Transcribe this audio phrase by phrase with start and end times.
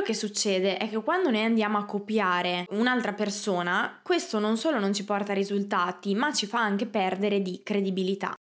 [0.00, 4.78] Quello che succede è che quando noi andiamo a copiare un'altra persona, questo non solo
[4.78, 8.34] non ci porta risultati, ma ci fa anche perdere di credibilità.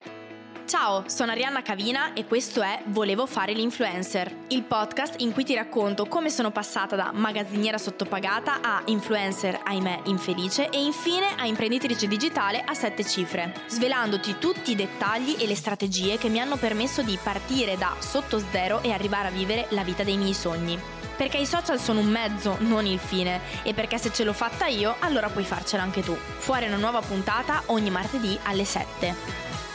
[0.66, 5.56] Ciao, sono Arianna Cavina e questo è Volevo fare l'influencer, il podcast in cui ti
[5.56, 12.06] racconto come sono passata da magazziniera sottopagata a influencer, ahimè, infelice e infine a imprenditrice
[12.06, 17.02] digitale a sette cifre, svelandoti tutti i dettagli e le strategie che mi hanno permesso
[17.02, 20.97] di partire da sotto zero e arrivare a vivere la vita dei miei sogni.
[21.18, 24.66] Perché i social sono un mezzo, non il fine, e perché se ce l'ho fatta
[24.66, 26.16] io, allora puoi farcela anche tu.
[26.16, 29.67] Fuori una nuova puntata ogni martedì alle 7.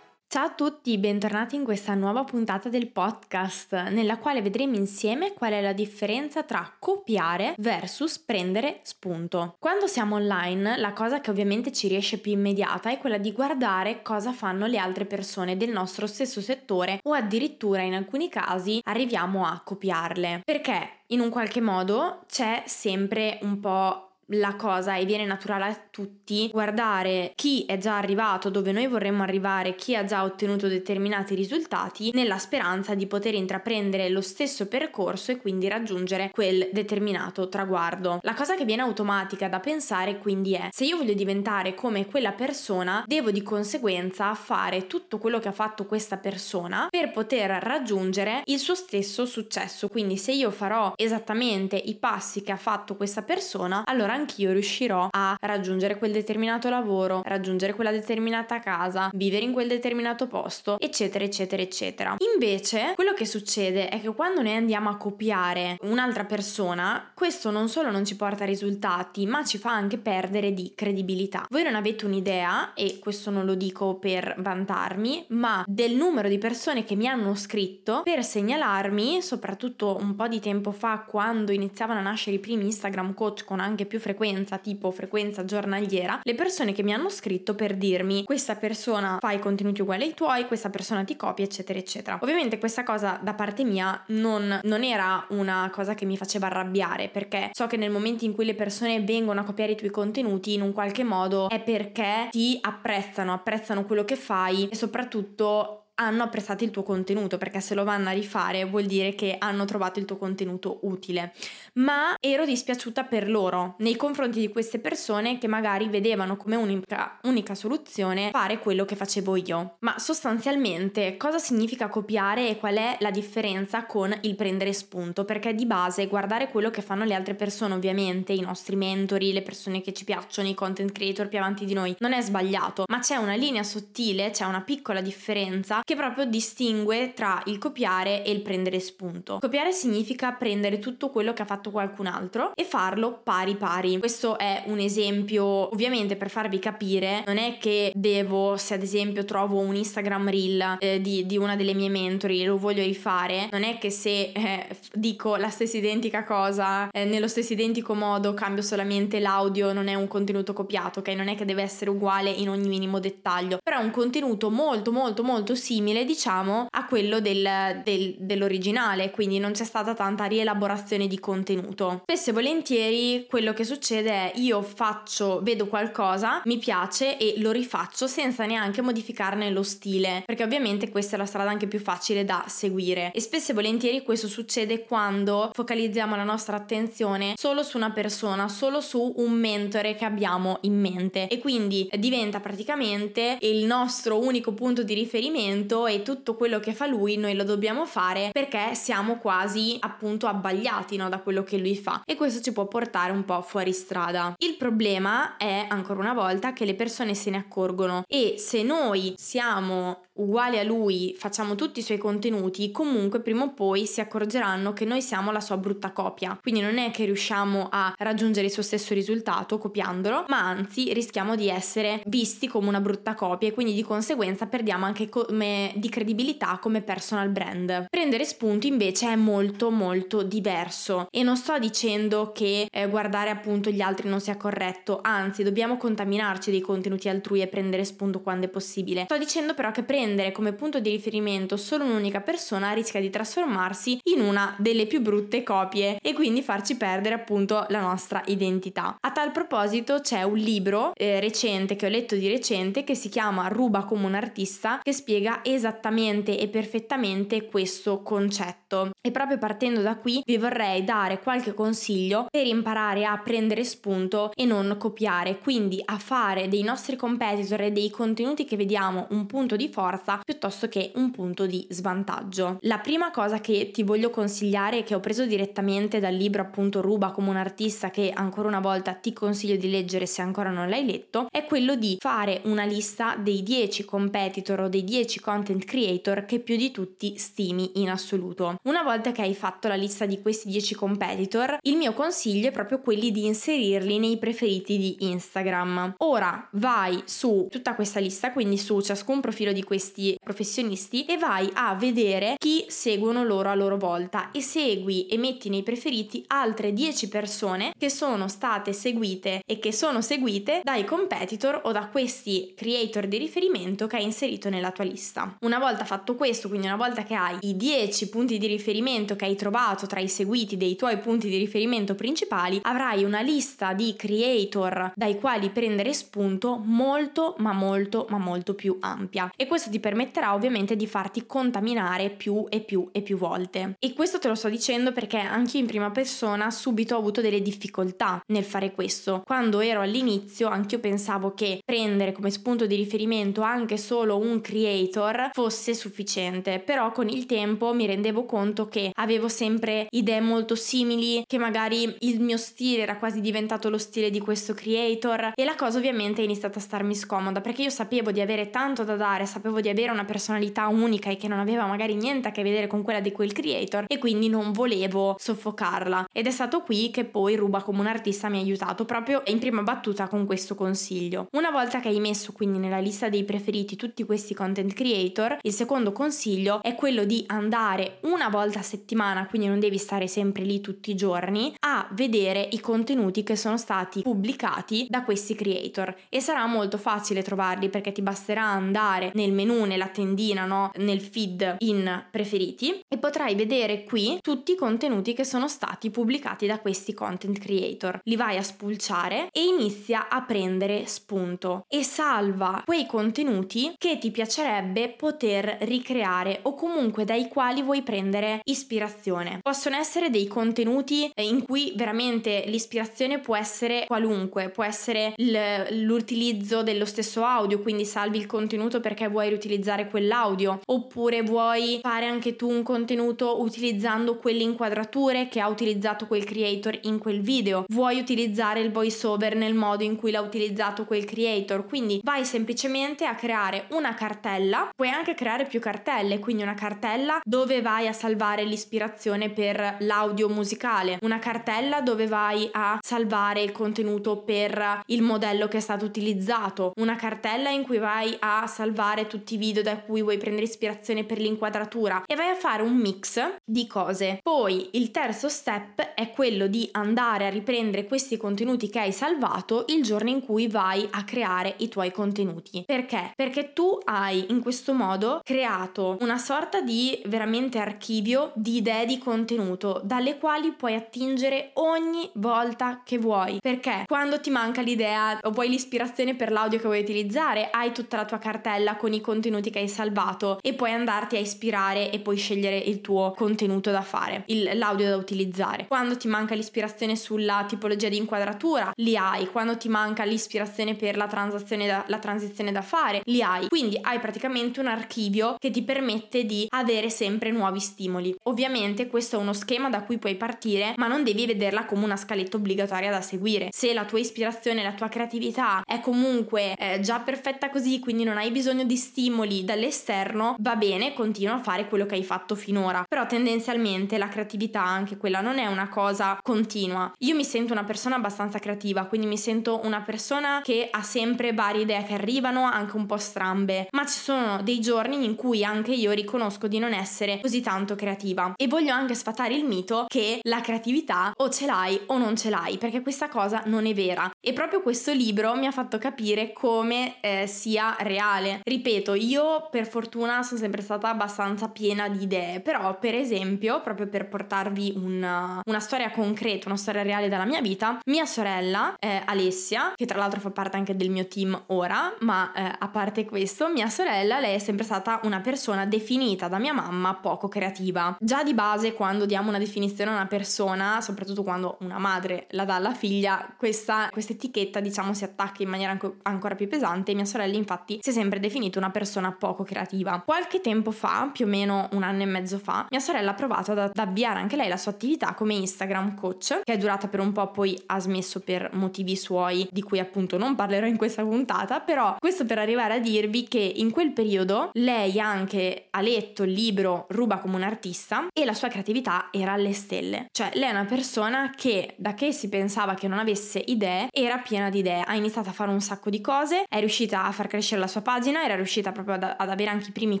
[0.32, 5.52] Ciao a tutti, bentornati in questa nuova puntata del podcast nella quale vedremo insieme qual
[5.52, 9.56] è la differenza tra copiare versus prendere spunto.
[9.58, 14.00] Quando siamo online, la cosa che ovviamente ci riesce più immediata è quella di guardare
[14.00, 19.44] cosa fanno le altre persone del nostro stesso settore o addirittura in alcuni casi arriviamo
[19.44, 20.40] a copiarle.
[20.46, 25.80] Perché in un qualche modo c'è sempre un po' la cosa e viene naturale a
[25.90, 31.34] tutti guardare chi è già arrivato dove noi vorremmo arrivare, chi ha già ottenuto determinati
[31.34, 38.20] risultati nella speranza di poter intraprendere lo stesso percorso e quindi raggiungere quel determinato traguardo.
[38.22, 42.32] La cosa che viene automatica da pensare quindi è se io voglio diventare come quella
[42.32, 48.42] persona devo di conseguenza fare tutto quello che ha fatto questa persona per poter raggiungere
[48.44, 49.88] il suo stesso successo.
[49.88, 55.08] Quindi se io farò esattamente i passi che ha fatto questa persona allora anch'io riuscirò
[55.10, 61.24] a raggiungere quel determinato lavoro, raggiungere quella determinata casa, vivere in quel determinato posto, eccetera,
[61.24, 62.16] eccetera, eccetera.
[62.34, 67.68] Invece, quello che succede è che quando noi andiamo a copiare un'altra persona, questo non
[67.68, 71.46] solo non ci porta risultati, ma ci fa anche perdere di credibilità.
[71.50, 76.38] Voi non avete un'idea, e questo non lo dico per vantarmi, ma del numero di
[76.38, 81.98] persone che mi hanno scritto per segnalarmi, soprattutto un po' di tempo fa, quando iniziavano
[81.98, 86.72] a nascere i primi Instagram coach con anche più frequenza tipo frequenza giornaliera, le persone
[86.72, 90.68] che mi hanno scritto per dirmi questa persona fa i contenuti uguali ai tuoi, questa
[90.68, 92.18] persona ti copia, eccetera, eccetera.
[92.20, 97.08] Ovviamente questa cosa da parte mia non, non era una cosa che mi faceva arrabbiare,
[97.08, 100.54] perché so che nel momento in cui le persone vengono a copiare i tuoi contenuti,
[100.54, 106.22] in un qualche modo è perché ti apprezzano, apprezzano quello che fai e soprattutto hanno
[106.22, 109.98] apprezzato il tuo contenuto perché se lo vanno a rifare vuol dire che hanno trovato
[109.98, 111.32] il tuo contenuto utile.
[111.74, 117.18] Ma ero dispiaciuta per loro nei confronti di queste persone che magari vedevano come unica,
[117.22, 119.76] unica soluzione fare quello che facevo io.
[119.80, 125.24] Ma sostanzialmente cosa significa copiare e qual è la differenza con il prendere spunto?
[125.24, 129.42] Perché di base guardare quello che fanno le altre persone ovviamente i nostri mentori le
[129.42, 132.84] persone che ci piacciono i content creator più avanti di noi non è sbagliato.
[132.88, 138.24] Ma c'è una linea sottile c'è una piccola differenza che proprio distingue tra il copiare
[138.24, 139.38] e il prendere spunto.
[139.40, 143.98] Copiare significa prendere tutto quello che ha fatto qualcun altro e farlo pari pari.
[143.98, 149.24] Questo è un esempio, ovviamente per farvi capire, non è che devo, se ad esempio
[149.24, 153.48] trovo un Instagram reel eh, di, di, una delle mie mentori e lo voglio rifare,
[153.50, 158.34] non è che se eh, dico la stessa identica cosa eh, nello stesso identico modo
[158.34, 161.08] cambio solamente l'audio, non è un contenuto copiato, ok?
[161.08, 164.92] Non è che deve essere uguale in ogni minimo dettaglio, però è un contenuto molto
[164.92, 170.26] molto molto simile simile diciamo a quello del, del, dell'originale, quindi non c'è stata tanta
[170.26, 172.02] rielaborazione di contenuto.
[172.02, 177.52] Spesso e volentieri quello che succede è io faccio, vedo qualcosa, mi piace e lo
[177.52, 182.26] rifaccio senza neanche modificarne lo stile, perché ovviamente questa è la strada anche più facile
[182.26, 187.78] da seguire e spesso e volentieri questo succede quando focalizziamo la nostra attenzione solo su
[187.78, 193.64] una persona, solo su un mentore che abbiamo in mente e quindi diventa praticamente il
[193.64, 197.86] nostro unico punto di riferimento movimento e tutto quello che fa lui noi lo dobbiamo
[197.86, 202.52] fare perché siamo quasi appunto abbagliati no, da quello che lui fa e questo ci
[202.52, 204.34] può portare un po' fuori strada.
[204.38, 209.14] Il problema è ancora una volta che le persone se ne accorgono e se noi
[209.16, 214.72] siamo uguali a lui, facciamo tutti i suoi contenuti, comunque prima o poi si accorgeranno
[214.72, 216.38] che noi siamo la sua brutta copia.
[216.40, 221.36] Quindi non è che riusciamo a raggiungere il suo stesso risultato copiandolo, ma anzi rischiamo
[221.36, 225.88] di essere visti come una brutta copia e quindi di conseguenza perdiamo anche come di
[225.88, 227.86] credibilità come personal brand.
[227.88, 233.70] Prendere spunti invece è molto molto diverso e non sto dicendo che eh, guardare appunto
[233.70, 238.46] gli altri non sia corretto, anzi dobbiamo contaminarci dei contenuti altrui e prendere spunto quando
[238.46, 239.04] è possibile.
[239.04, 243.08] Sto dicendo però che prendere prendere come punto di riferimento solo un'unica persona rischia di
[243.08, 248.96] trasformarsi in una delle più brutte copie e quindi farci perdere appunto la nostra identità.
[248.98, 253.08] A tal proposito c'è un libro eh, recente che ho letto di recente che si
[253.08, 258.90] chiama Ruba come un artista che spiega esattamente e perfettamente questo concetto.
[259.00, 264.32] E proprio partendo da qui vi vorrei dare qualche consiglio per imparare a prendere spunto
[264.34, 269.26] e non copiare, quindi a fare dei nostri competitor e dei contenuti che vediamo un
[269.26, 269.90] punto di forza
[270.24, 272.58] piuttosto che un punto di svantaggio.
[272.62, 277.10] La prima cosa che ti voglio consigliare che ho preso direttamente dal libro appunto Ruba
[277.10, 280.84] come un artista che ancora una volta ti consiglio di leggere se ancora non l'hai
[280.84, 286.24] letto è quello di fare una lista dei 10 competitor o dei 10 content creator
[286.24, 288.56] che più di tutti stimi in assoluto.
[288.64, 292.52] Una volta che hai fatto la lista di questi 10 competitor, il mio consiglio è
[292.52, 295.94] proprio quelli di inserirli nei preferiti di Instagram.
[295.98, 299.81] Ora vai su tutta questa lista, quindi su ciascun profilo di questi
[300.22, 305.48] professionisti e vai a vedere chi seguono loro a loro volta e segui e metti
[305.48, 311.60] nei preferiti altre 10 persone che sono state seguite e che sono seguite dai competitor
[311.64, 315.36] o da questi creator di riferimento che hai inserito nella tua lista.
[315.40, 319.24] Una volta fatto questo, quindi una volta che hai i 10 punti di riferimento che
[319.24, 323.94] hai trovato tra i seguiti dei tuoi punti di riferimento principali, avrai una lista di
[323.96, 329.80] creator dai quali prendere spunto molto ma molto ma molto più ampia e questo ti
[329.80, 333.76] permetterà ovviamente di farti contaminare più e più e più volte.
[333.78, 337.42] E questo te lo sto dicendo perché anche in prima persona subito ho avuto delle
[337.42, 339.22] difficoltà nel fare questo.
[339.24, 344.40] Quando ero all'inizio anche io pensavo che prendere come spunto di riferimento anche solo un
[344.40, 350.54] creator fosse sufficiente, però con il tempo mi rendevo conto che avevo sempre idee molto
[350.54, 355.44] simili, che magari il mio stile era quasi diventato lo stile di questo creator e
[355.44, 358.96] la cosa ovviamente è iniziata a starmi scomoda perché io sapevo di avere tanto da
[358.96, 362.42] dare, sapevo di avere una personalità unica e che non aveva magari niente a che
[362.42, 366.90] vedere con quella di quel creator e quindi non volevo soffocarla ed è stato qui
[366.90, 370.54] che poi Ruba come un artista mi ha aiutato proprio in prima battuta con questo
[370.54, 371.28] consiglio.
[371.32, 375.52] Una volta che hai messo quindi nella lista dei preferiti tutti questi content creator, il
[375.52, 380.42] secondo consiglio è quello di andare una volta a settimana, quindi non devi stare sempre
[380.42, 385.94] lì tutti i giorni, a vedere i contenuti che sono stati pubblicati da questi creator
[386.08, 390.70] e sarà molto facile trovarli perché ti basterà andare nel menu, nella tendina, no?
[390.76, 396.46] nel feed in preferiti e potrai vedere qui tutti i contenuti che sono stati pubblicati
[396.46, 398.00] da questi content creator.
[398.04, 404.10] Li vai a spulciare e inizia a prendere spunto e salva quei contenuti che ti
[404.10, 409.38] piacerebbe poter ricreare o comunque dai quali vuoi prendere ispirazione.
[409.42, 416.62] Possono essere dei contenuti eh, in cui veramente l'ispirazione può essere qualunque, può essere l'utilizzo
[416.62, 422.36] dello stesso audio, quindi salvi il contenuto perché vuoi riutilizzare quell'audio, oppure vuoi fare anche
[422.36, 427.98] tu un contenuto utilizzando quelle inquadrature che ha utilizzato quel creator in quel video, vuoi
[427.98, 433.04] utilizzare il voice over nel modo in cui l'ha utilizzato quel creator, quindi vai semplicemente
[433.04, 437.92] a creare una cartella, puoi anche creare più cartelle, quindi una cartella dove vai a
[437.92, 445.02] salvare l'ispirazione per l'audio musicale, una cartella dove vai a salvare il contenuto per il
[445.02, 449.62] modello che è stato utilizzato, una cartella in cui vai a salvare tutti i video
[449.62, 454.18] da cui vuoi prendere ispirazione per l'inquadratura e vai a fare un mix di cose.
[454.22, 459.64] Poi il terzo step è quello di andare a riprendere questi contenuti che hai salvato
[459.68, 462.62] il giorno in cui vai a creare i tuoi contenuti.
[462.64, 463.12] Perché?
[463.14, 468.98] Perché tu hai in questo modo creato una sorta di veramente archivio di idee di
[468.98, 473.38] contenuto dalle quali puoi attingere ogni volta che vuoi.
[473.40, 477.96] Perché quando ti manca l'idea o vuoi l'ispirazione per l'audio che vuoi utilizzare, hai tutta
[477.96, 479.11] la tua cartella con i contenuti
[479.50, 483.82] che hai salvato e puoi andarti a ispirare e poi scegliere il tuo contenuto da
[483.82, 485.66] fare, il, l'audio da utilizzare.
[485.68, 489.26] Quando ti manca l'ispirazione sulla tipologia di inquadratura, li hai.
[489.26, 493.48] Quando ti manca l'ispirazione per la da, la transizione da fare, li hai.
[493.48, 498.14] Quindi hai praticamente un archivio che ti permette di avere sempre nuovi stimoli.
[498.24, 501.96] Ovviamente questo è uno schema da cui puoi partire, ma non devi vederla come una
[501.96, 503.48] scaletta obbligatoria da seguire.
[503.50, 508.16] Se la tua ispirazione, la tua creatività è comunque eh, già perfetta così, quindi non
[508.16, 512.84] hai bisogno di stimoli dall'esterno, va bene, continua a fare quello che hai fatto finora.
[512.88, 516.92] Però tendenzialmente la creatività, anche quella, non è una cosa continua.
[516.98, 521.32] Io mi sento una persona abbastanza creativa, quindi mi sento una persona che ha sempre
[521.32, 525.44] varie idee che arrivano, anche un po' strambe, ma ci sono dei giorni in cui
[525.44, 529.86] anche io riconosco di non essere così tanto creativa e voglio anche sfatare il mito
[529.88, 533.74] che la creatività o ce l'hai o non ce l'hai, perché questa cosa non è
[533.74, 534.10] vera.
[534.20, 538.40] E proprio questo libro mi ha fatto capire come eh, sia reale.
[538.42, 543.86] Ripeto, io per fortuna sono sempre stata abbastanza piena di idee, però per esempio, proprio
[543.88, 549.02] per portarvi una, una storia concreta, una storia reale dalla mia vita, mia sorella eh,
[549.04, 553.04] Alessia, che tra l'altro fa parte anche del mio team ora, ma eh, a parte
[553.04, 557.96] questo, mia sorella, lei è sempre stata una persona definita da mia mamma poco creativa.
[558.00, 562.44] Già di base quando diamo una definizione a una persona, soprattutto quando una madre la
[562.44, 566.94] dà alla figlia, questa etichetta diciamo si attacca in maniera anco, ancora più pesante.
[566.94, 568.81] Mia sorella infatti si è sempre definita una persona
[569.18, 570.02] poco creativa.
[570.04, 573.52] Qualche tempo fa, più o meno un anno e mezzo fa, mia sorella ha provato
[573.52, 577.12] ad avviare anche lei la sua attività come Instagram coach, che è durata per un
[577.12, 581.60] po', poi ha smesso per motivi suoi, di cui appunto non parlerò in questa puntata,
[581.60, 586.32] però questo per arrivare a dirvi che in quel periodo lei anche ha letto il
[586.32, 590.06] libro Ruba come un artista e la sua creatività era alle stelle.
[590.10, 594.18] Cioè lei è una persona che da che si pensava che non avesse idee, era
[594.18, 597.26] piena di idee, ha iniziato a fare un sacco di cose, è riuscita a far
[597.26, 600.00] crescere la sua pagina, era riuscita proprio ad, ad avere anche i primi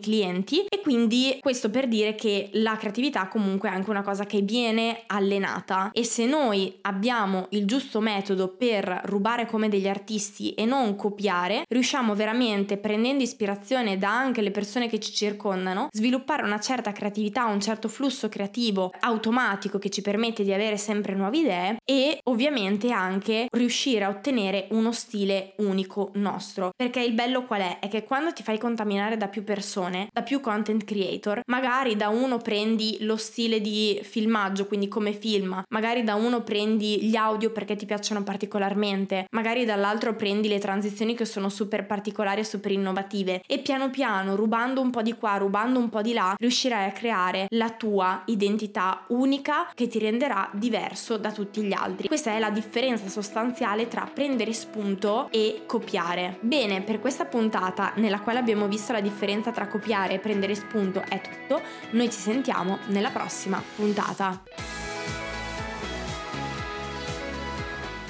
[0.00, 4.40] clienti e quindi questo per dire che la creatività comunque è anche una cosa che
[4.40, 10.64] viene allenata e se noi abbiamo il giusto metodo per rubare come degli artisti e
[10.64, 16.60] non copiare, riusciamo veramente prendendo ispirazione da anche le persone che ci circondano, sviluppare una
[16.60, 21.76] certa creatività, un certo flusso creativo automatico che ci permette di avere sempre nuove idee
[21.84, 26.70] e ovviamente anche riuscire a ottenere uno stile unico nostro.
[26.74, 27.78] Perché il bello qual è?
[27.78, 32.10] È che quando ti fai contaminare da più persone, da più content creator, magari da
[32.10, 37.50] uno prendi lo stile di filmaggio, quindi come film, magari da uno prendi gli audio
[37.50, 42.70] perché ti piacciono particolarmente, magari dall'altro prendi le transizioni che sono super particolari e super
[42.70, 46.88] innovative e piano piano, rubando un po' di qua, rubando un po' di là, riuscirai
[46.88, 52.06] a creare la tua identità unica che ti renderà diverso da tutti gli altri.
[52.06, 56.38] Questa è la differenza sostanziale tra prendere spunto e copiare.
[56.40, 61.02] Bene, per questa puntata nella quale abbiamo visto la differenza tra copiare e prendere spunto
[61.08, 64.42] è tutto, noi ci sentiamo nella prossima puntata.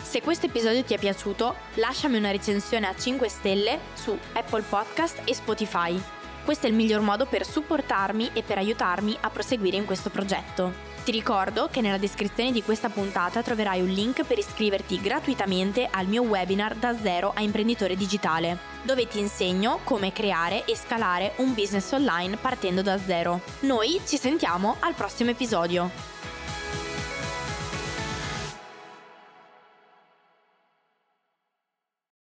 [0.02, 5.22] Se questo episodio ti è piaciuto, lasciami una recensione a 5 stelle su Apple Podcast
[5.24, 5.98] e Spotify.
[6.44, 10.90] Questo è il miglior modo per supportarmi e per aiutarmi a proseguire in questo progetto.
[11.04, 16.06] Ti ricordo che nella descrizione di questa puntata troverai un link per iscriverti gratuitamente al
[16.06, 21.54] mio webinar da zero a imprenditore digitale, dove ti insegno come creare e scalare un
[21.54, 23.40] business online partendo da zero.
[23.60, 25.90] Noi ci sentiamo al prossimo episodio.